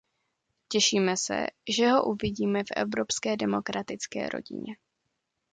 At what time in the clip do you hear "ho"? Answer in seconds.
1.87-2.03